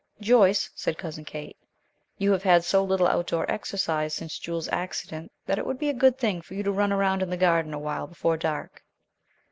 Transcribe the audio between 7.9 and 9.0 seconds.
before dark."